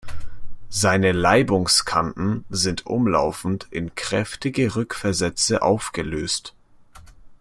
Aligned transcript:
Seine 0.71 1.11
Laibungskanten 1.11 2.43
sind 2.49 2.87
umlaufend 2.87 3.67
in 3.69 3.93
kräftige 3.93 4.75
Rückversätze 4.75 5.61
aufgelöst. 5.61 6.55